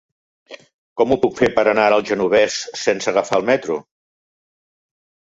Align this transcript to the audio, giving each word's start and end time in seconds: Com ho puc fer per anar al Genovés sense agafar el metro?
Com 1.01 1.11
ho 1.11 1.17
puc 1.25 1.35
fer 1.41 1.49
per 1.57 1.65
anar 1.73 1.85
al 1.89 2.05
Genovés 2.11 2.55
sense 2.85 3.13
agafar 3.13 3.39
el 3.41 3.47
metro? 3.51 3.79